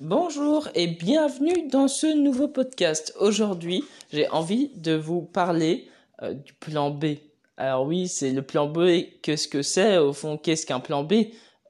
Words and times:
Bonjour 0.00 0.68
et 0.74 0.88
bienvenue 0.88 1.68
dans 1.68 1.88
ce 1.88 2.06
nouveau 2.06 2.48
podcast. 2.48 3.14
Aujourd'hui, 3.18 3.82
j'ai 4.12 4.28
envie 4.28 4.68
de 4.76 4.92
vous 4.92 5.22
parler 5.22 5.88
euh, 6.22 6.34
du 6.34 6.52
plan 6.52 6.90
B. 6.90 7.14
Alors 7.56 7.86
oui, 7.86 8.06
c'est 8.06 8.30
le 8.32 8.42
plan 8.42 8.66
B. 8.66 9.04
Qu'est-ce 9.22 9.48
que 9.48 9.62
c'est 9.62 9.96
Au 9.96 10.12
fond, 10.12 10.36
qu'est-ce 10.36 10.66
qu'un 10.66 10.80
plan 10.80 11.02
B? 11.02 11.14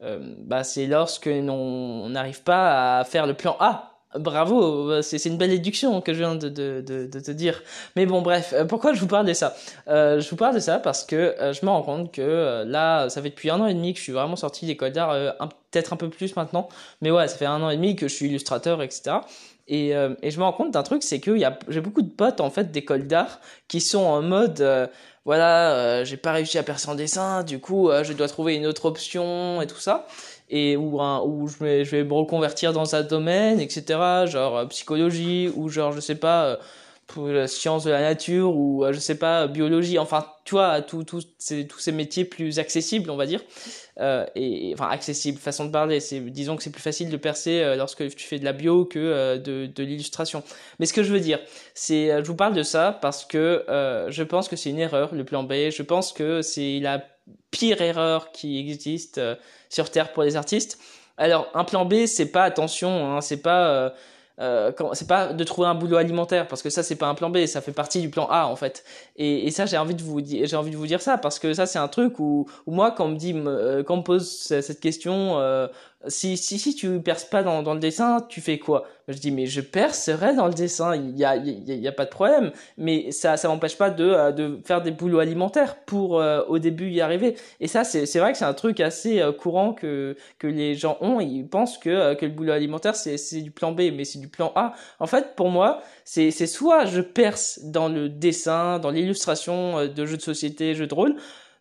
Euh, 0.03 0.35
Bah, 0.41 0.65
c'est 0.65 0.87
lorsque 0.89 1.29
on 1.33 2.09
n'arrive 2.09 2.43
pas 2.43 2.99
à 2.99 3.05
faire 3.05 3.29
le 3.29 3.35
plan 3.35 3.57
A. 3.61 3.96
Bravo, 4.15 4.91
euh, 4.91 5.03
c'est 5.03 5.25
une 5.27 5.37
belle 5.37 5.53
éduction 5.53 6.01
que 6.01 6.15
je 6.15 6.19
viens 6.19 6.37
de, 6.37 6.49
te 6.49 7.31
dire. 7.33 7.63
Mais 7.97 8.07
bon, 8.07 8.23
bref, 8.23 8.55
euh, 8.57 8.65
pourquoi 8.65 8.93
je 8.95 9.01
vous 9.01 9.09
parle 9.09 9.27
de 9.27 9.33
ça? 9.33 9.57
Euh, 9.89 10.21
Je 10.21 10.31
vous 10.31 10.37
parle 10.37 10.55
de 10.55 10.61
ça 10.61 10.79
parce 10.79 11.05
que 11.05 11.35
je 11.41 11.65
me 11.67 11.71
rends 11.71 11.83
compte 11.83 12.13
que 12.13 12.65
là, 12.67 13.09
ça 13.09 13.21
fait 13.21 13.31
depuis 13.31 13.51
un 13.51 13.61
an 13.61 13.67
et 13.67 13.75
demi 13.75 13.93
que 13.93 13.99
je 13.99 14.05
suis 14.05 14.13
vraiment 14.13 14.37
sorti 14.37 14.65
d'école 14.65 14.93
d'art, 14.93 15.13
peut-être 15.71 15.93
un 15.93 15.97
peu 15.97 16.09
plus 16.09 16.37
maintenant, 16.37 16.69
mais 17.01 17.11
ouais, 17.11 17.27
ça 17.29 17.37
fait 17.37 17.47
un 17.47 17.63
an 17.63 17.71
et 17.71 17.77
demi 17.77 17.97
que 17.97 18.09
je 18.09 18.15
suis 18.15 18.27
illustrateur, 18.27 18.83
etc. 18.83 19.17
Et, 19.69 19.91
et 19.91 20.31
je 20.31 20.39
me 20.39 20.45
rends 20.45 20.53
compte 20.53 20.71
d'un 20.71 20.85
truc, 20.85 21.03
c'est 21.03 21.21
que 21.21 21.37
j'ai 21.69 21.81
beaucoup 21.81 22.03
de 22.03 22.11
potes 22.11 22.41
en 22.41 22.51
fait 22.51 22.71
d'école 22.71 23.07
d'art 23.07 23.41
qui 23.69 23.81
sont 23.81 24.05
en 24.05 24.23
mode 24.23 24.89
voilà, 25.25 26.05
j'ai 26.05 26.17
pas 26.17 26.33
réussi 26.33 26.57
à 26.57 26.63
percer 26.63 26.89
en 26.89 26.95
dessin, 26.95 27.43
du 27.43 27.59
coup, 27.59 27.91
je 28.03 28.13
dois 28.13 28.29
trouver 28.29 28.55
une 28.55 28.67
autre 28.67 28.87
option 28.87 29.61
et 29.61 29.67
tout 29.67 29.81
ça 29.81 30.07
et 30.49 30.77
où, 30.77 31.01
où 31.01 31.49
je, 31.49 31.59
vais, 31.59 31.85
je 31.85 31.91
vais 31.93 32.05
me 32.05 32.13
reconvertir 32.13 32.73
dans 32.73 32.95
un 32.95 33.03
domaine, 33.03 33.61
etc. 33.61 34.27
Genre 34.27 34.59
euh, 34.59 34.67
psychologie 34.67 35.51
ou 35.57 35.69
genre, 35.69 35.93
je 35.93 36.01
sais 36.01 36.15
pas, 36.15 36.47
euh, 36.47 36.57
pour 37.07 37.29
la 37.29 37.47
science 37.47 37.85
de 37.85 37.91
la 37.91 38.01
nature 38.01 38.57
ou 38.57 38.85
euh, 38.85 38.93
je 38.93 38.99
sais 38.99 39.17
pas 39.17 39.47
biologie 39.47 39.97
enfin 39.97 40.27
tu 40.45 40.57
vois 40.57 40.83
tous 40.83 41.05
tous 41.05 41.25
ces 41.39 41.65
tous 41.65 41.79
ces 41.79 41.93
métiers 41.93 42.25
plus 42.25 42.59
accessibles 42.59 43.11
on 43.11 43.17
va 43.17 43.27
dire 43.27 43.41
euh, 44.01 44.27
et, 44.35 44.73
enfin 44.75 44.89
accessible 44.89 45.39
façon 45.39 45.67
de 45.67 45.71
parler 45.71 46.01
c'est 46.01 46.19
disons 46.19 46.57
que 46.57 46.65
c'est 46.65 46.73
plus 46.73 46.83
facile 46.83 47.09
de 47.09 47.17
percer 47.17 47.77
lorsque 47.77 48.13
tu 48.17 48.27
fais 48.27 48.41
de 48.41 48.45
la 48.45 48.53
bio 48.53 48.87
que 48.87 49.37
de 49.37 49.67
de 49.67 49.85
l'illustration 49.85 50.43
mais 50.81 50.87
ce 50.87 50.93
que 50.93 51.05
je 51.05 51.13
veux 51.13 51.21
dire 51.21 51.39
c'est 51.75 52.09
je 52.09 52.27
vous 52.27 52.35
parle 52.35 52.55
de 52.55 52.65
ça 52.65 52.99
parce 53.01 53.25
que 53.25 53.65
je 54.09 54.23
pense 54.25 54.49
que 54.49 54.57
c'est 54.57 54.71
une 54.71 54.81
erreur 54.81 55.15
le 55.15 55.23
plan 55.23 55.45
B 55.45 55.71
je 55.71 55.83
pense 55.83 56.13
que 56.13 56.43
c'est 56.43 56.81
la 56.81 57.05
pire 57.51 57.81
erreur 57.81 58.33
qui 58.33 58.59
existe 58.59 59.19
euh, 59.19 59.35
sur 59.69 59.91
Terre 59.91 60.13
pour 60.13 60.23
les 60.23 60.37
artistes. 60.37 60.79
Alors, 61.17 61.49
un 61.55 61.65
plan 61.65 61.85
B, 61.85 62.07
c'est 62.07 62.31
pas 62.31 62.45
attention, 62.45 63.17
hein, 63.17 63.21
c'est 63.21 63.41
pas 63.41 63.69
euh, 63.69 63.91
euh, 64.39 64.71
c'est 64.93 65.09
pas 65.09 65.33
de 65.33 65.45
trouver 65.45 65.67
un 65.67 65.75
boulot 65.75 65.97
alimentaire 65.97 66.47
parce 66.47 66.61
que 66.63 66.69
ça 66.69 66.83
c'est 66.83 66.97
pas 66.97 67.07
un 67.07 67.15
plan 67.15 67.31
B, 67.31 67.47
ça 67.47 67.63
fait 67.63 67.73
partie 67.73 68.03
du 68.03 68.11
plan 68.11 68.27
A 68.31 68.47
en 68.47 68.57
fait. 68.57 68.85
Et, 69.17 69.47
et 69.47 69.51
ça 69.51 69.65
j'ai 69.65 69.79
envie 69.79 69.95
de 69.95 70.03
vous 70.03 70.21
j'ai 70.23 70.57
envie 70.57 70.71
de 70.71 70.77
vous 70.77 70.87
dire 70.87 71.01
ça 71.01 71.17
parce 71.17 71.39
que 71.39 71.55
ça 71.55 71.65
c'est 71.65 71.79
un 71.79 71.89
truc 71.89 72.19
où, 72.19 72.47
où 72.67 72.71
moi 72.71 72.91
quand 72.91 73.07
on 73.07 73.09
me 73.09 73.17
dit, 73.17 73.33
quand 73.87 73.95
on 73.95 73.99
me 73.99 74.03
pose 74.03 74.31
cette 74.31 74.81
question, 74.81 75.39
euh, 75.39 75.69
si, 76.09 76.37
si, 76.37 76.59
si 76.59 76.75
tu 76.75 77.01
perces 77.01 77.25
pas 77.25 77.43
dans, 77.43 77.63
dans 77.63 77.75
le 77.75 77.81
dessin, 77.81 78.25
tu 78.29 78.41
fais 78.41 78.59
quoi? 78.59 78.87
Je 79.09 79.19
dis, 79.19 79.31
mais 79.31 79.47
je 79.47 79.61
percerai 79.61 80.35
dans 80.35 80.49
le 80.49 80.55
dessin, 80.55 80.97
il 80.97 81.17
y 81.17 81.25
a, 81.25 81.37
il 81.37 81.63
y 81.65 81.87
a, 81.87 81.93
pas 81.93 82.05
de 82.05 82.11
problème. 82.11 82.51
Mais 82.77 83.13
ça 83.13 83.37
ça 83.37 83.47
m'empêche 83.49 83.79
pas 83.79 83.91
de, 83.91 84.05
euh, 84.05 84.33
de 84.33 84.61
faire 84.65 84.83
des 84.83 84.91
boulots 84.91 85.21
alimentaires 85.21 85.77
pour 85.85 86.21
euh, 86.21 86.43
au 86.49 86.59
début 86.59 86.91
y 86.91 87.01
arriver. 87.01 87.37
Et 87.61 87.69
ça, 87.69 87.85
c'est 87.85 88.19
vrai 88.19 88.33
que 88.33 88.39
c'est 88.39 88.45
un 88.45 88.55
truc 88.55 88.81
assez 88.81 89.21
euh, 89.21 89.33
courant 89.33 89.73
que, 89.73 90.17
que 90.39 90.49
les 90.49 90.75
gens 90.75 90.99
ont. 91.01 91.21
Ils 91.21 91.47
pensent 91.47 91.79
que, 91.79 92.15
que 92.15 92.27
le 92.27 92.33
boulot 92.33 92.53
alimentaire, 92.53 92.97
c'est 92.97 93.41
du 93.41 93.53
plan 93.53 93.73
B, 93.73 93.83
mais 93.95 94.05
c'est 94.05 94.19
du 94.19 94.29
plan 94.29 94.53
A. 94.57 94.75
En 94.99 95.07
fait, 95.07 95.37
pour 95.37 95.51
moi, 95.51 95.83
c'est 96.05 96.31
soit 96.47 96.87
je 96.87 97.01
perce 97.01 97.61
dans 97.63 97.89
le 97.89 98.09
dessin, 98.09 98.79
dans 98.81 98.91
l'illustration 98.91 99.87
de 99.87 100.07
jeux 100.07 100.17
de 100.17 100.23
société, 100.23 100.75
jeux 100.75 100.87
de 100.87 100.95
rôle, 100.95 101.17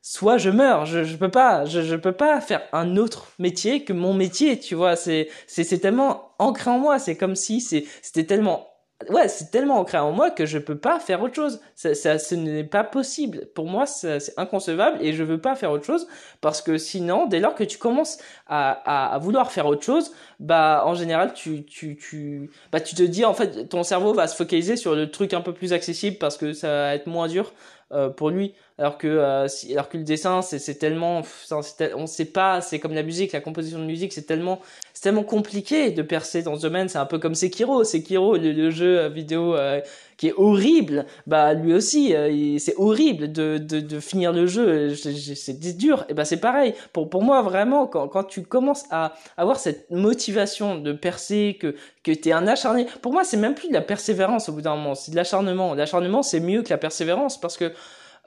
soit 0.07 0.37
je 0.37 0.51
meurs, 0.51 0.85
je, 0.85 1.03
je 1.03 1.17
peux 1.17 1.31
pas, 1.31 1.65
je, 1.65 1.81
je 1.81 1.95
peux 1.95 2.11
pas 2.11 2.39
faire 2.39 2.61
un 2.73 2.95
autre 2.95 3.29
métier 3.39 3.83
que 3.83 3.91
mon 3.91 4.13
métier, 4.13 4.59
tu 4.59 4.75
vois, 4.75 4.95
c'est, 4.95 5.29
c'est, 5.47 5.63
c'est 5.63 5.79
tellement 5.79 6.29
ancré 6.37 6.69
en 6.69 6.77
moi, 6.77 6.99
c'est 6.99 7.17
comme 7.17 7.35
si 7.35 7.59
c'est, 7.59 7.85
c'était 8.03 8.23
tellement, 8.25 8.67
ouais, 9.09 9.27
c'est 9.27 9.49
tellement 9.49 9.79
ancré 9.79 9.97
en 9.97 10.11
moi 10.11 10.29
que 10.29 10.45
je 10.45 10.59
peux 10.59 10.77
pas 10.77 10.99
faire 10.99 11.23
autre 11.23 11.33
chose. 11.33 11.59
Ça, 11.73 11.95
ça 11.95 12.19
ce 12.19 12.35
n'est 12.35 12.63
pas 12.63 12.83
possible. 12.83 13.47
Pour 13.55 13.65
moi, 13.65 13.87
c'est 13.87 14.19
inconcevable 14.37 14.99
et 15.01 15.13
je 15.13 15.23
veux 15.23 15.41
pas 15.41 15.55
faire 15.55 15.71
autre 15.71 15.85
chose 15.85 16.05
parce 16.39 16.61
que 16.61 16.77
sinon, 16.77 17.25
dès 17.25 17.39
lors 17.39 17.55
que 17.55 17.63
tu 17.63 17.79
commences 17.79 18.19
à, 18.45 18.71
à, 18.85 19.15
à 19.15 19.17
vouloir 19.17 19.51
faire 19.51 19.65
autre 19.65 19.83
chose, 19.83 20.11
bah, 20.39 20.83
en 20.85 20.93
général, 20.93 21.33
tu, 21.33 21.65
tu, 21.65 21.97
tu, 21.97 22.51
bah, 22.71 22.79
tu 22.79 22.93
te 22.93 23.01
dis, 23.01 23.25
en 23.25 23.33
fait, 23.33 23.69
ton 23.69 23.81
cerveau 23.81 24.13
va 24.13 24.27
se 24.27 24.35
focaliser 24.35 24.77
sur 24.77 24.93
le 24.95 25.09
truc 25.09 25.33
un 25.33 25.41
peu 25.41 25.53
plus 25.53 25.73
accessible 25.73 26.17
parce 26.19 26.37
que 26.37 26.53
ça 26.53 26.67
va 26.67 26.93
être 26.95 27.07
moins 27.07 27.27
dur 27.27 27.53
euh, 27.91 28.09
pour 28.09 28.31
lui 28.31 28.53
alors 28.77 28.97
que 28.97 29.07
euh, 29.07 29.47
alors 29.71 29.89
que 29.89 29.97
le 29.97 30.03
dessin 30.03 30.41
c'est 30.41 30.75
tellement 30.79 31.21
on 31.95 32.07
sait 32.07 32.25
pas 32.25 32.59
c'est 32.59 32.79
comme 32.79 32.93
la 32.93 33.03
musique 33.03 33.31
la 33.31 33.41
composition 33.41 33.77
de 33.77 33.85
musique 33.85 34.11
c'est 34.11 34.23
tellement 34.23 34.59
c'est 34.93 35.03
tellement 35.03 35.23
compliqué 35.23 35.91
de 35.91 36.01
percer 36.01 36.41
dans 36.41 36.55
ce 36.55 36.63
domaine 36.63 36.89
c'est 36.89 36.97
un 36.97 37.05
peu 37.05 37.19
comme 37.19 37.35
Sekiro. 37.35 37.83
Sekiro 37.83 38.37
le, 38.37 38.51
le 38.53 38.69
jeu 38.71 39.07
vidéo 39.09 39.55
euh, 39.55 39.81
qui 40.17 40.27
est 40.27 40.33
horrible. 40.37 41.05
Bah 41.27 41.53
lui 41.53 41.73
aussi 41.73 42.15
euh, 42.15 42.57
c'est 42.59 42.75
horrible 42.77 43.31
de, 43.31 43.57
de 43.57 43.99
finir 43.99 44.31
le 44.31 44.47
jeu. 44.47 44.95
C'est 44.95 45.77
dur. 45.77 46.05
Et 46.09 46.13
bah 46.13 46.25
c'est 46.25 46.39
pareil. 46.39 46.73
Pour 46.93 47.09
pour 47.09 47.23
moi 47.23 47.41
vraiment 47.41 47.87
quand 47.87 48.07
quand 48.07 48.23
tu 48.23 48.43
commences 48.43 48.85
à 48.91 49.13
avoir 49.37 49.59
cette 49.59 49.89
motivation 49.91 50.77
de 50.77 50.93
percer 50.93 51.57
que 51.59 51.75
que 52.03 52.11
t'es 52.11 52.31
un 52.31 52.47
acharné 52.47 52.87
pour 53.01 53.11
moi 53.11 53.23
c'est 53.23 53.37
même 53.37 53.55
plus 53.55 53.69
de 53.69 53.73
la 53.73 53.81
persévérance 53.81 54.49
au 54.49 54.53
bout 54.53 54.61
d'un 54.61 54.75
moment. 54.75 54.95
C'est 54.95 55.11
de 55.11 55.15
l'acharnement. 55.15 55.73
L'acharnement 55.73 56.23
c'est 56.23 56.39
mieux 56.39 56.63
que 56.63 56.69
la 56.69 56.77
persévérance 56.77 57.39
parce 57.39 57.57
que 57.57 57.71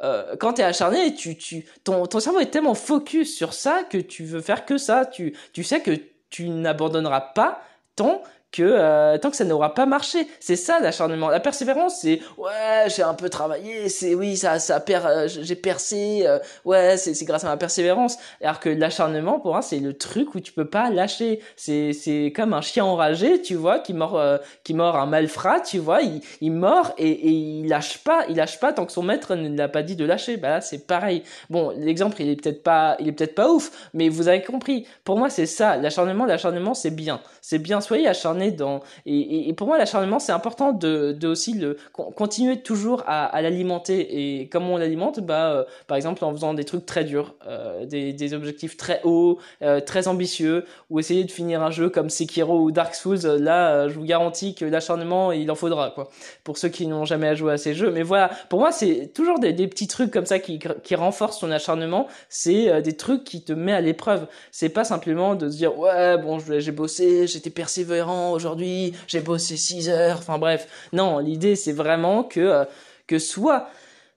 euh, 0.03 0.37
quand 0.37 0.54
tu 0.54 0.60
es 0.62 0.65
acharné, 0.65 1.15
tu, 1.15 1.37
tu, 1.37 1.66
ton, 1.82 2.06
ton 2.06 2.21
cerveau 2.21 2.38
est 2.38 2.50
tellement 2.50 2.75
focus 2.75 3.37
sur 3.37 3.53
ça 3.53 3.82
que 3.82 3.98
tu 3.98 4.25
veux 4.25 4.41
faire 4.41 4.65
que 4.65 4.78
ça. 4.78 5.06
Tu, 5.06 5.34
tu 5.53 5.65
sais 5.65 5.81
que 5.81 5.91
tu 6.31 6.48
n'abandonneras 6.48 7.21
pas 7.21 7.62
tant 7.97 8.22
que 8.50 8.62
euh, 8.62 9.19
tant 9.19 9.31
que 9.31 9.36
ça 9.36 9.44
n'aura 9.44 9.75
pas 9.75 9.86
marché. 9.86 10.26
C'est 10.41 10.56
ça 10.56 10.81
l'acharnement. 10.81 11.28
La 11.28 11.41
persévérance, 11.41 12.00
c'est 12.00 12.20
ouais, 12.38 12.86
j'ai 12.94 13.03
un 13.03 13.14
peu 13.14 13.28
travaillé, 13.28 13.88
c'est 13.88 14.14
oui, 14.14 14.36
ça 14.36 14.59
ça 14.59 14.81
per, 14.81 15.00
euh, 15.04 15.28
j'ai 15.28 15.56
percé, 15.56 16.22
euh, 16.26 16.38
ouais, 16.64 16.97
c'est 16.97 17.12
grâce 17.25 17.44
à 17.44 17.48
ma 17.48 17.56
persévérance. 17.56 18.16
Alors 18.42 18.60
que 18.60 18.69
l'acharnement 18.70 19.41
pour 19.41 19.53
moi, 19.53 19.62
c'est 19.62 19.81
le 19.81 19.97
truc 19.97 20.34
où 20.34 20.41
tu 20.41 20.53
peux 20.53 20.69
pas 20.69 20.91
lâcher. 20.91 21.41
C'est 21.56 21.92
c'est 21.92 22.32
comme 22.34 22.54
un 22.54 22.62
chien 22.62 22.84
enragé, 22.84 23.42
tu 23.42 23.54
vois, 23.54 23.81
qui 23.81 23.92
mord 23.92 24.20
qui 24.65 24.75
mord 24.75 24.97
un 24.97 25.06
malfrat, 25.06 25.60
tu 25.60 25.78
vois, 25.78 26.03
il 26.03 26.20
il 26.41 26.53
mord 26.53 26.92
et, 26.97 27.10
et 27.10 27.30
il 27.30 27.69
lâche 27.69 27.98
pas, 27.98 28.25
il 28.28 28.36
lâche 28.36 28.59
pas 28.60 28.72
tant 28.72 28.86
que 28.86 28.92
son 28.92 29.03
maître 29.03 29.34
ne 29.34 29.56
l'a 29.56 29.69
pas 29.69 29.82
dit 29.82 29.97
de 29.97 30.04
lâcher. 30.04 30.36
Bah 30.38 30.48
là, 30.50 30.60
c'est 30.60 30.86
pareil. 30.86 31.22
Bon, 31.50 31.72
l'exemple, 31.76 32.20
il 32.22 32.30
est 32.30 32.36
peut-être 32.36 32.62
pas 32.62 32.97
il 32.98 33.09
est 33.09 33.12
peut-être 33.12 33.34
pas 33.34 33.50
ouf, 33.50 33.70
mais 33.92 34.09
vous 34.09 34.28
avez 34.28 34.42
compris. 34.42 34.86
Pour 35.04 35.19
moi, 35.19 35.28
c'est 35.28 35.47
ça, 35.47 35.76
l'acharnement, 35.76 36.25
l'acharnement, 36.25 36.75
c'est 36.75 36.91
bien. 36.91 37.20
C'est 37.42 37.59
bien 37.59 37.80
soyez 37.80 38.09
acharné 38.09 38.38
dans 38.53 38.81
et, 39.06 39.53
pour 39.54 39.66
moi 39.66 39.78
l'acharnement 39.78 40.19
c'est 40.19 40.32
important 40.32 40.72
de, 40.72 41.16
aussi 41.26 41.54
le 41.54 41.76
continuer 41.93 42.60
toujours 42.62 43.03
à, 43.06 43.41
l'alimenter. 43.43 44.41
Et 44.41 44.49
comment 44.49 44.75
on 44.75 44.76
l'alimente 44.76 45.21
bah 45.21 45.53
euh, 45.53 45.65
par 45.87 45.97
exemple 45.97 46.25
en 46.25 46.32
faisant 46.32 46.54
des 46.54 46.65
trucs 46.65 46.87
très 46.87 47.04
durs 47.04 47.34
euh, 47.47 47.84
des, 47.84 48.34
objectifs 48.34 48.77
très 48.77 49.00
hauts 49.04 49.38
euh, 49.62 49.81
très 49.81 50.06
ambitieux 50.09 50.65
ou 50.91 51.00
essayer 51.00 51.25
de 51.25 51.31
finir 51.31 51.62
un 51.62 51.71
jeu 51.71 51.88
comme 51.88 52.10
Sekiro 52.10 52.60
ou 52.60 52.71
Dark 52.71 52.94
Souls 52.94 53.27
là 53.38 53.88
je 53.88 53.94
vous 53.94 54.04
garantis 54.04 54.54
que 54.54 54.65
l'acharnement 54.65 55.32
il 55.32 55.50
en 55.50 55.54
faudra 55.54 55.91
quoi 55.91 56.10
pour 56.44 56.59
ceux 56.59 56.69
qui 56.69 56.87
n'ont 56.87 57.04
jamais 57.04 57.34
joué 57.37 57.53
à 57.53 57.59
ces 57.59 57.75
jeux. 57.75 57.91
Mais 57.91 58.03
voilà 58.03 58.31
pour 58.48 58.60
moi 58.60 58.72
c'est 58.72 59.12
toujours 59.15 59.38
des, 59.38 59.53
des 59.53 59.66
petits 59.66 59.88
trucs 59.88 60.10
comme 60.10 60.27
ça 60.27 60.38
qui, 60.38 60.59
qui 60.59 60.94
renforcent 60.94 61.41
ton 61.41 61.50
acharnement. 61.50 62.06
C'est 62.28 62.82
des 62.82 62.97
trucs 62.97 63.25
qui 63.25 63.43
te 63.43 63.53
met 63.53 63.72
à 63.72 63.81
l'épreuve. 63.81 64.27
C'est 64.53 64.69
pas 64.69 64.84
simplement 64.84 65.34
de 65.34 65.48
se 65.48 65.56
dire 65.56 65.78
ouais 65.78 66.19
bon 66.19 66.38
j'ai 66.38 66.72
bossé 66.72 67.27
j'étais 67.27 67.50
persévérant 67.50 68.28
aujourd'hui, 68.33 68.94
j'ai 69.06 69.21
bossé 69.21 69.56
6 69.56 69.89
heures, 69.89 70.19
enfin 70.19 70.39
bref. 70.39 70.69
Non, 70.93 71.19
l'idée 71.19 71.56
c'est 71.56 71.72
vraiment 71.72 72.22
que, 72.25 72.41
euh, 72.41 72.65
que 73.06 73.19
soit 73.19 73.69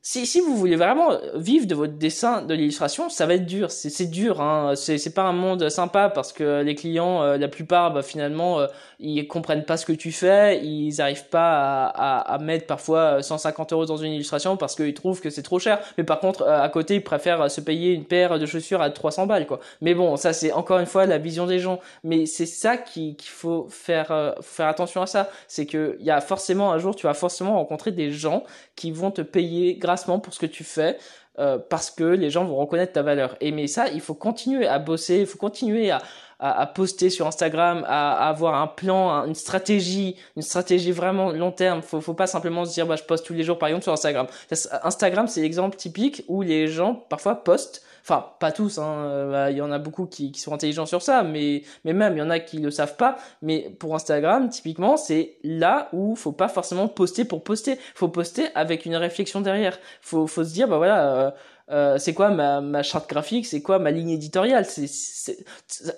si, 0.03 0.25
si 0.25 0.39
vous 0.41 0.57
voulez 0.57 0.77
vraiment 0.77 1.11
vivre 1.35 1.67
de 1.67 1.75
votre 1.75 1.93
dessin, 1.93 2.41
de 2.41 2.55
l'illustration, 2.55 3.09
ça 3.09 3.27
va 3.27 3.35
être 3.35 3.45
dur. 3.45 3.69
C'est 3.69 4.09
dur. 4.09 4.41
Hein. 4.41 4.73
C'est 4.75 5.13
pas 5.13 5.21
un 5.21 5.31
monde 5.31 5.69
sympa 5.69 6.09
parce 6.09 6.33
que 6.33 6.63
les 6.63 6.73
clients, 6.73 7.21
euh, 7.21 7.37
la 7.37 7.47
plupart, 7.47 7.93
bah, 7.93 8.01
finalement, 8.01 8.59
euh, 8.59 8.67
ils 8.99 9.27
comprennent 9.27 9.63
pas 9.63 9.77
ce 9.77 9.85
que 9.85 9.93
tu 9.93 10.11
fais. 10.11 10.59
Ils 10.65 10.99
arrivent 11.01 11.27
pas 11.29 11.85
à, 11.85 12.17
à, 12.17 12.33
à 12.33 12.37
mettre 12.39 12.65
parfois 12.65 13.21
150 13.21 13.73
euros 13.73 13.85
dans 13.85 13.97
une 13.97 14.13
illustration 14.13 14.57
parce 14.57 14.75
qu'ils 14.75 14.95
trouvent 14.95 15.21
que 15.21 15.29
c'est 15.29 15.43
trop 15.43 15.59
cher. 15.59 15.79
Mais 15.99 16.03
par 16.03 16.19
contre, 16.19 16.41
euh, 16.41 16.63
à 16.63 16.69
côté, 16.69 16.95
ils 16.95 17.03
préfèrent 17.03 17.51
se 17.51 17.61
payer 17.61 17.93
une 17.93 18.05
paire 18.05 18.39
de 18.39 18.47
chaussures 18.47 18.81
à 18.81 18.89
300 18.89 19.27
balles, 19.27 19.45
quoi. 19.45 19.59
Mais 19.81 19.93
bon, 19.93 20.17
ça 20.17 20.33
c'est 20.33 20.51
encore 20.51 20.79
une 20.79 20.87
fois 20.87 21.05
la 21.05 21.19
vision 21.19 21.45
des 21.45 21.59
gens. 21.59 21.79
Mais 22.03 22.25
c'est 22.25 22.47
ça 22.47 22.75
qu'il 22.75 23.15
faut 23.21 23.67
faire, 23.69 24.33
faut 24.37 24.55
faire 24.55 24.67
attention 24.67 25.03
à 25.03 25.05
ça. 25.05 25.29
C'est 25.47 25.67
que 25.67 25.95
il 25.99 26.05
y 26.07 26.11
a 26.11 26.21
forcément 26.21 26.71
un 26.71 26.79
jour, 26.79 26.95
tu 26.95 27.05
vas 27.05 27.13
forcément 27.13 27.53
rencontrer 27.53 27.91
des 27.91 28.11
gens 28.11 28.43
qui 28.75 28.91
vont 28.91 29.11
te 29.11 29.21
payer 29.21 29.77
pour 29.95 30.33
ce 30.33 30.39
que 30.39 30.45
tu 30.45 30.63
fais. 30.63 30.97
Euh, 31.39 31.57
parce 31.57 31.89
que 31.89 32.03
les 32.03 32.29
gens 32.29 32.43
vont 32.43 32.57
reconnaître 32.57 32.91
ta 32.91 33.03
valeur. 33.03 33.37
Et 33.39 33.53
mais 33.53 33.67
ça, 33.67 33.87
il 33.87 34.01
faut 34.01 34.13
continuer 34.13 34.67
à 34.67 34.79
bosser, 34.79 35.19
il 35.21 35.25
faut 35.25 35.37
continuer 35.37 35.89
à, 35.89 36.01
à, 36.41 36.65
poster 36.65 37.09
sur 37.09 37.27
Instagram, 37.27 37.85
à, 37.87 38.27
avoir 38.27 38.55
un 38.61 38.67
plan, 38.67 39.25
une 39.25 39.35
stratégie, 39.35 40.15
une 40.35 40.41
stratégie 40.41 40.91
vraiment 40.91 41.31
long 41.31 41.51
terme. 41.51 41.81
Faut, 41.81 42.01
faut 42.01 42.15
pas 42.15 42.27
simplement 42.27 42.65
se 42.65 42.73
dire 42.73 42.87
bah 42.87 42.95
je 42.95 43.03
poste 43.03 43.25
tous 43.25 43.33
les 43.33 43.43
jours 43.43 43.59
par 43.59 43.69
exemple 43.69 43.83
sur 43.83 43.93
Instagram. 43.93 44.27
Instagram 44.83 45.27
c'est 45.27 45.41
l'exemple 45.41 45.77
typique 45.77 46.23
où 46.27 46.41
les 46.41 46.67
gens 46.67 46.95
parfois 46.95 47.35
postent 47.43 47.83
enfin 48.03 48.25
pas 48.39 48.51
tous, 48.51 48.77
hein, 48.79 48.93
euh, 49.05 49.31
bah, 49.31 49.51
il 49.51 49.57
y 49.57 49.61
en 49.61 49.71
a 49.71 49.79
beaucoup 49.79 50.05
qui, 50.05 50.31
qui, 50.31 50.41
sont 50.41 50.53
intelligents 50.53 50.85
sur 50.85 51.01
ça, 51.01 51.23
mais, 51.23 51.63
mais 51.85 51.93
même 51.93 52.13
il 52.15 52.19
y 52.19 52.21
en 52.21 52.29
a 52.29 52.39
qui 52.39 52.57
le 52.59 52.71
savent 52.71 52.95
pas. 52.95 53.17
Mais 53.41 53.69
pour 53.79 53.95
Instagram, 53.95 54.49
typiquement, 54.49 54.97
c'est 54.97 55.37
là 55.43 55.89
où 55.93 56.15
faut 56.15 56.31
pas 56.31 56.47
forcément 56.47 56.87
poster 56.87 57.25
pour 57.25 57.43
poster. 57.43 57.77
Faut 57.95 58.07
poster 58.07 58.47
avec 58.55 58.85
une 58.85 58.95
réflexion 58.95 59.41
derrière. 59.41 59.77
Faut, 60.01 60.27
faut 60.27 60.43
se 60.43 60.53
dire, 60.53 60.67
bah 60.67 60.77
voilà, 60.77 61.13
euh, 61.13 61.31
euh, 61.71 61.97
c'est 61.97 62.13
quoi 62.13 62.29
ma, 62.29 62.61
ma 62.61 62.83
charte 62.83 63.09
graphique, 63.09 63.45
c'est 63.45 63.61
quoi 63.61 63.79
ma 63.79 63.91
ligne 63.91 64.09
éditoriale? 64.09 64.65
C'est, 64.65 65.37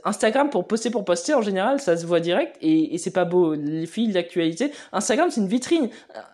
Instagram 0.03 0.49
pour 0.49 0.67
poster 0.67 0.89
pour 0.89 1.05
poster 1.05 1.33
en 1.33 1.41
général, 1.41 1.79
ça 1.79 1.95
se 1.95 2.05
voit 2.05 2.19
direct 2.19 2.57
et, 2.61 2.93
et 2.93 2.97
c'est 2.97 3.11
pas 3.11 3.25
beau. 3.25 3.53
Les 3.53 3.85
fils 3.85 4.13
d'actualité, 4.13 4.71
Instagram 4.91 5.29
c'est 5.31 5.41
une 5.41 5.47
vitrine. 5.47 5.89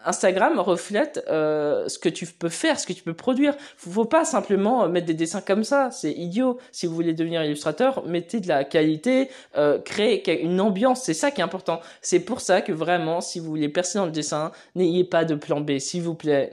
Instagram 0.05 0.59
reflète 0.59 1.23
euh, 1.29 1.87
ce 1.87 1.99
que 1.99 2.09
tu 2.09 2.25
peux 2.25 2.49
faire, 2.49 2.79
ce 2.79 2.87
que 2.87 2.93
tu 2.93 3.03
peux 3.03 3.13
produire. 3.13 3.55
Faut, 3.77 3.91
faut 3.91 4.05
pas 4.05 4.25
simplement 4.25 4.87
mettre 4.89 5.05
des 5.05 5.13
dessins 5.13 5.41
comme 5.41 5.63
ça, 5.63 5.91
c'est 5.91 6.11
idiot. 6.11 6.57
Si 6.71 6.87
vous 6.87 6.95
voulez 6.95 7.13
devenir 7.13 7.43
illustrateur, 7.43 8.05
mettez 8.05 8.39
de 8.39 8.47
la 8.47 8.63
qualité, 8.63 9.29
euh, 9.57 9.79
créez 9.79 10.43
une 10.43 10.59
ambiance, 10.59 11.03
c'est 11.03 11.13
ça 11.13 11.31
qui 11.31 11.41
est 11.41 11.43
important. 11.43 11.79
C'est 12.01 12.19
pour 12.19 12.41
ça 12.41 12.61
que 12.61 12.71
vraiment, 12.71 13.21
si 13.21 13.39
vous 13.39 13.47
voulez 13.47 13.69
percer 13.69 13.99
dans 13.99 14.05
le 14.05 14.11
dessin, 14.11 14.51
n'ayez 14.75 15.03
pas 15.03 15.25
de 15.25 15.35
plan 15.35 15.61
B, 15.61 15.79
s'il 15.79 16.01
vous 16.01 16.15
plaît. 16.15 16.51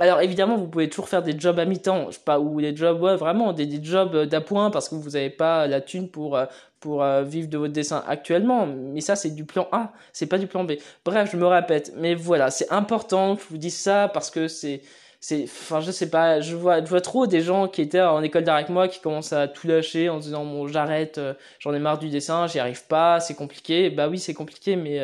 Alors 0.00 0.20
évidemment, 0.20 0.56
vous 0.56 0.66
pouvez 0.66 0.88
toujours 0.88 1.08
faire 1.08 1.22
des 1.22 1.38
jobs 1.38 1.56
à 1.58 1.64
mi-temps, 1.64 2.10
je 2.10 2.18
pas, 2.18 2.40
ou 2.40 2.60
des 2.60 2.74
jobs, 2.74 3.00
vraiment, 3.00 3.52
des, 3.52 3.82
jobs 3.82 4.24
d'appoint 4.26 4.70
parce 4.72 4.88
que 4.88 4.96
vous 4.96 5.10
n'avez 5.10 5.30
pas 5.30 5.68
la 5.68 5.80
thune 5.80 6.08
pour, 6.08 6.36
euh, 6.36 6.46
pour 6.80 7.04
euh, 7.04 7.22
vivre 7.22 7.48
de 7.48 7.56
votre 7.58 7.72
dessin 7.72 8.02
actuellement. 8.08 8.66
Mais 8.66 9.00
ça, 9.00 9.14
c'est 9.14 9.30
du 9.30 9.44
plan 9.44 9.68
A, 9.70 9.92
c'est 10.12 10.26
pas 10.26 10.38
du 10.38 10.48
plan 10.48 10.64
B. 10.64 10.72
Bref, 11.04 11.30
je 11.30 11.36
me 11.36 11.46
répète, 11.46 11.92
mais 11.96 12.14
voilà, 12.16 12.50
c'est 12.50 12.72
important 12.72 13.36
que 13.36 13.42
je 13.42 13.48
vous 13.48 13.58
dise 13.58 13.76
ça 13.76 14.10
parce 14.12 14.32
que 14.32 14.48
c'est, 14.48 14.82
c'est, 15.26 15.44
enfin, 15.44 15.80
je 15.80 15.90
sais 15.90 16.10
pas, 16.10 16.40
je 16.40 16.54
vois, 16.54 16.84
je 16.84 16.90
vois 16.90 17.00
trop 17.00 17.26
des 17.26 17.40
gens 17.40 17.66
qui 17.66 17.80
étaient 17.80 18.02
en 18.02 18.22
école 18.22 18.44
d'art 18.44 18.56
avec 18.56 18.68
moi 18.68 18.88
qui 18.88 19.00
commencent 19.00 19.32
à 19.32 19.48
tout 19.48 19.66
lâcher 19.66 20.10
en 20.10 20.20
se 20.20 20.26
disant 20.26 20.44
bon, 20.44 20.68
j'arrête, 20.68 21.16
euh, 21.16 21.32
j'en 21.60 21.72
ai 21.72 21.78
marre 21.78 21.98
du 21.98 22.10
dessin, 22.10 22.46
j'y 22.46 22.58
arrive 22.58 22.86
pas, 22.86 23.20
c'est 23.20 23.34
compliqué. 23.34 23.88
Bah 23.88 24.08
oui, 24.08 24.18
c'est 24.18 24.34
compliqué, 24.34 24.76
mais 24.76 25.00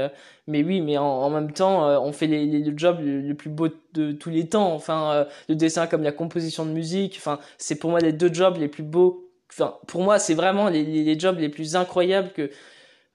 mais 0.51 0.65
oui, 0.65 0.81
mais 0.81 0.99
en, 0.99 1.31
même 1.31 1.53
temps, 1.53 1.87
euh, 1.89 1.99
on 2.01 2.13
fait 2.13 2.27
les, 2.27 2.45
les, 2.45 2.73
jobs 2.77 2.99
le, 3.01 3.35
plus 3.35 3.51
beau 3.51 3.69
de 3.93 4.13
tous 4.13 4.31
les 4.31 4.49
temps. 4.49 4.75
Enfin, 4.75 5.13
euh, 5.13 5.25
le 5.49 5.55
dessin 5.55 5.87
comme 5.87 6.03
la 6.03 6.13
composition 6.13 6.67
de 6.67 6.73
musique. 6.73 7.15
Enfin, 7.19 7.39
c'est 7.57 7.77
pour 7.77 7.91
moi 7.91 8.01
les 8.01 8.13
deux 8.13 8.33
jobs 8.33 8.57
les 8.57 8.69
plus 8.69 8.83
beaux. 8.83 9.31
Enfin, 9.51 9.77
pour 9.87 10.03
moi, 10.03 10.19
c'est 10.19 10.35
vraiment 10.35 10.69
les, 10.69 10.85
les, 10.85 11.19
jobs 11.19 11.39
les 11.39 11.49
plus 11.49 11.77
incroyables 11.77 12.31
que. 12.33 12.51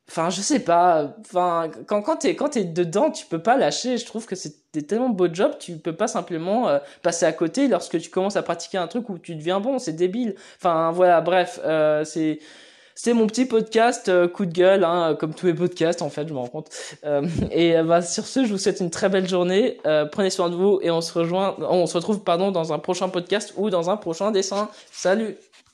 Enfin, 0.10 0.30
je 0.30 0.42
sais 0.42 0.60
pas. 0.60 1.16
Enfin, 1.22 1.70
quand 1.88 2.02
quand 2.02 2.18
t'es 2.18 2.36
quand 2.36 2.50
t'es 2.50 2.64
dedans, 2.64 3.12
tu 3.12 3.26
peux 3.26 3.42
pas 3.42 3.58
lâcher. 3.58 3.98
Je 3.98 4.06
trouve 4.06 4.26
que 4.26 4.36
c'est 4.36 4.56
tellement 4.88 5.10
beaux 5.10 5.34
jobs, 5.34 5.58
tu 5.60 5.78
peux 5.78 5.96
pas 5.96 6.08
simplement 6.08 6.68
euh, 6.68 6.80
passer 7.02 7.26
à 7.26 7.32
côté 7.34 7.68
lorsque 7.68 8.00
tu 8.00 8.10
commences 8.10 8.36
à 8.36 8.44
pratiquer 8.44 8.78
un 8.78 8.88
truc 8.88 9.10
où 9.10 9.18
tu 9.18 9.36
deviens 9.36 9.60
bon. 9.60 9.80
C'est 9.80 9.94
débile. 9.94 10.36
Enfin, 10.58 10.92
voilà. 10.92 11.22
Bref, 11.22 11.60
c'est 12.04 12.40
c'est 12.96 13.14
mon 13.14 13.28
petit 13.28 13.46
podcast 13.46 14.08
euh, 14.08 14.28
coup 14.30 14.46
de 14.46 14.54
gueule, 14.54 14.86
hein, 14.86 15.18
comme 15.20 15.34
tous 15.34 15.48
les 15.48 15.54
podcasts 15.54 16.02
en 16.02 16.10
fait, 16.10 16.28
je 16.28 16.34
me 16.34 16.40
rends 16.40 16.48
compte. 16.48 16.70
Euh, 17.04 17.28
et 17.52 17.78
euh, 17.78 17.84
bah, 17.84 18.02
sur 18.02 18.26
ce, 18.26 18.46
je 18.46 18.52
vous 18.52 18.58
souhaite 18.58 18.80
une 18.80 18.90
très 18.90 19.10
belle 19.10 19.28
journée. 19.28 19.78
prenez 20.12 20.30
soin 20.30 20.50
de 20.50 20.56
vous 20.56 20.80
et 20.82 20.90
on 20.90 21.02
se 21.02 21.14
rejoint, 21.14 21.56
on 21.60 21.86
se 21.86 21.94
retrouve 21.96 22.22
pardon 22.22 22.52
dans 22.52 22.72
un 22.72 22.80
prochain 22.80 23.10
podcast 23.10 23.54
ou 23.58 23.70
dans 23.70 23.90
un 23.90 23.98
prochain 23.98 24.32
dessin. 24.32 24.70
Salut. 24.92 25.36